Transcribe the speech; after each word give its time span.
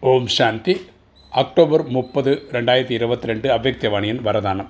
ஓம் 0.00 0.26
சாந்தி. 0.26 0.80
October 1.32 1.88
முப்பது 1.88 2.32
ரெண்டாயிரத்தி 2.52 2.90
இருபத்தி 2.90 3.26
ரெண்டு 3.26 3.48
அவ்வக்தவாணியின் 3.54 4.20
வரதானம். 4.26 4.68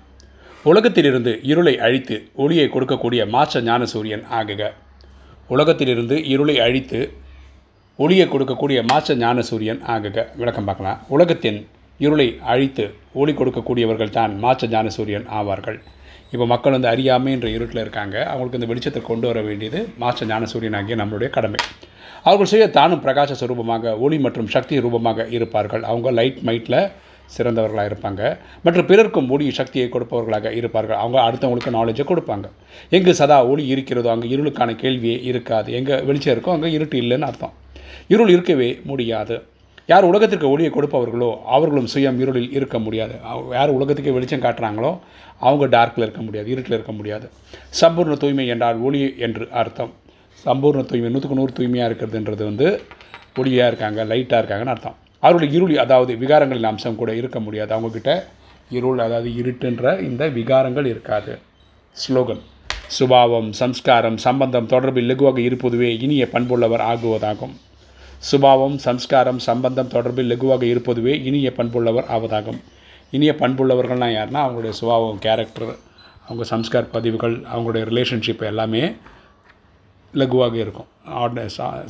உலகத்திலிருந்து 0.64 1.41
இருளை 1.42 1.79
அழித்து 1.79 2.29
ஒளியை 2.34 2.67
கொடுக்கக்கூடிய 2.75 3.22
மாச்ச 3.34 3.62
ஞான 3.62 3.84
சூரியன் 3.84 4.25
ஆகுக. 4.39 4.70
உலகத்திலிருந்து 5.49 6.28
இருளை 6.28 6.60
அழித்து 6.60 7.12
ஒளியை 7.97 8.27
கொடுக்கக்கூடிய 8.29 8.84
மாச்ச 8.93 9.16
ஞான 9.16 9.43
சூரியன் 9.43 9.82
ஆகுக. 9.95 10.27
விளக்கம் 10.36 10.64
பார்க்கலாம். 10.64 11.00
உலகத்தின் 11.08 11.66
இருளை 11.98 12.38
அழித்து 12.40 12.95
ஒளி 13.12 13.32
கொடுக்கக்கூடியவர்கள் 13.32 14.16
தான் 14.18 14.45
மாச்ச 14.45 14.68
ஞான 14.68 14.88
சூரியன் 14.88 15.27
ஆவார்கள். 15.40 15.79
இப்போ 16.32 16.46
மக்கள் 16.52 16.74
வந்து 16.74 16.88
அறியாமை 16.93 17.32
என்ற 17.36 17.48
இருட்டில் 17.56 17.82
இருக்காங்க. 17.84 18.16
அவங்களுக்கு 18.30 18.58
இந்த 18.61 18.68
வெளிச்சத்தை 18.70 19.00
கொண்டு 19.08 19.26
வர 19.30 19.40
வேண்டியது 19.48 19.80
மாஸ்டர் 20.02 20.29
ஞானசூரியன் 20.32 20.76
ஆகிய 20.79 20.96
நம்மளுடைய 21.02 21.29
கடமை. 21.36 21.61
அவர்கள் 22.29 22.50
செய்ய 22.52 22.64
தானும் 22.76 23.02
பிரகாச 23.04 23.34
சுரூபமாக 23.40 23.93
ஒளி 24.04 24.16
மற்றும் 24.26 24.48
சக்தி 24.54 24.80
ரூபமாக 24.86 25.26
இருப்பார்கள். 25.36 25.84
அவங்க 25.90 26.11
லைட் 26.18 26.40
மைட்டில் 26.48 26.80
சிறந்தவர்களாக 27.36 27.90
இருப்பாங்க. 27.90 28.22
மற்றும் 28.64 28.89
பிறர்க்கும் 28.90 29.30
ஒளி 29.35 29.46
சக்தியை 29.61 29.86
கொடுப்பவர்களாக 29.94 30.52
இருப்பார்கள். 30.61 30.99
அவங்க 31.02 31.18
அடுத்தவங்களுக்கு 31.26 31.76
நாலேஜை 31.79 32.05
கொடுப்பாங்க. 32.11 32.49
எங்கு 32.97 33.13
சதா 33.21 33.38
ஒளி 33.52 33.65
இருக்கிறதோ 33.74 34.11
அங்கே 34.15 34.29
இருளுக்கான 34.37 34.77
கேள்வியே 34.83 35.19
இருக்காது. 35.30 35.71
எங்கே 35.80 35.97
வெளிச்சம் 36.11 36.35
இருக்கோ 36.37 36.52
அங்கே 36.57 36.71
இருட்டு 36.79 36.99
இல்லைன்னு 37.02 37.29
அர்த்தம். 37.30 37.55
இருள் 38.15 38.33
இருக்கவே 38.35 38.71
முடியாது. 38.91 39.37
யார் 39.91 40.09
உலகத்திற்கு 40.11 40.47
ஒளியை 40.53 40.71
கொடுப்பவர்களோ 40.75 41.29
அவர்களும் 41.57 41.89
சுயம் 41.93 42.19
இருளில் 42.23 42.53
இருக்க 42.59 42.77
முடியாது. 42.87 43.15
யார் 43.57 43.75
உலகத்துக்கு 43.77 44.15
வெளிச்சம் 44.17 44.45
காட்டுறாங்களோ 44.45 44.91
அவங்க 45.47 45.65
டார்க்கில் 45.75 46.05
இருக்க 46.07 46.23
முடியாது 46.27 46.49
இருட்டில் 46.53 46.77
இருக்க 46.77 46.93
முடியாது. 46.99 47.27
சம்பூர்ண 47.81 48.15
தூய்மை 48.23 48.47
என்றால் 48.55 48.79
ஒளி 48.87 49.01
என்று 49.27 49.45
அர்த்தம். 49.61 49.93
சம்பூர்ண 50.45 50.83
தூய்மை 50.91 51.11
நூற்றுக்கு 51.13 51.39
நூறு 51.41 51.53
தூய்மையாக 51.59 51.89
இருக்கிறதுன்றது 51.91 52.43
வந்து 52.51 52.67
ஒளியாக 53.41 53.71
இருக்காங்க 53.71 54.01
லைட்டாக 54.13 54.41
இருக்காங்கன்னு 54.43 54.75
அர்த்தம். 54.75 54.97
அவருடைய 55.23 55.51
இருள் 55.59 55.75
அதாவது 55.85 56.13
விகாரங்களின் 56.23 56.71
அம்சம் 56.73 56.99
கூட 57.03 57.11
இருக்க 57.21 57.39
முடியாது. 57.47 57.71
அவங்கக்கிட்ட 57.77 58.13
இருள் 58.79 59.05
அதாவது 59.07 59.30
இருட்டுன்ற 59.41 59.85
இந்த 60.09 60.23
விகாரங்கள் 60.38 60.88
இருக்காது. 60.93 61.32
ஸ்லோகன் 61.97 62.43
சுபாவம் 62.97 63.51
சம்ஸ்காரம் 63.60 64.19
சம்பந்தம் 64.27 64.69
தொடர்பில் 64.72 65.08
லெகுவாக 65.10 65.41
இருப்பதுவே 65.48 65.91
இனிய 66.06 66.25
பண்புள்ளவர் 66.34 66.84
ஆகுவதாகும். 66.91 67.55
சுபாவம் 68.19 68.78
சம்ஸ்காரம் 68.78 69.39
சம்பந்தம் 69.39 69.89
தொடர்பில் 69.89 70.31
லகுவாக 70.31 70.62
இருப்பதுவே 70.62 71.22
இனிய 71.25 71.53
பண்புள்ளவர் 71.56 72.09
ஆவதாகும். 72.09 72.61
இனிய 73.11 73.34
பண்புள்ளவர்கள்னால் 73.39 74.17
யாருன்னா 74.17 74.39
அவங்களுடைய 74.47 74.70
சுபாவம் 74.70 75.19
கேரக்டர் 75.19 75.77
அவங்க 76.28 76.56
சம்ஸ்கார் 76.56 76.89
பதிவுகள் 76.92 77.41
அவங்களுடைய 77.41 77.84
ரிலேஷன்ஷிப் 77.84 78.42
எல்லாமே 78.42 78.92
லகுவாக 80.14 80.55
இருக்கும். 80.55 80.87
ஆர்டின 81.11 81.48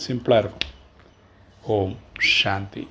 சிம்பிளாக 0.08 0.38
இருக்கும். 0.38 0.70
ஓம் 1.62 1.96
சாந்தி. 2.18 2.88